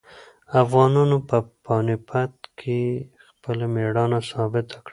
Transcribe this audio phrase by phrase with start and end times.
[0.63, 2.81] افغانانو په پاني پت کې
[3.31, 4.89] خپله مېړانه ثابته کړه.